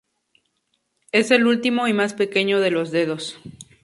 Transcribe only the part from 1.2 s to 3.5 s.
el último y más pequeño de los dedos.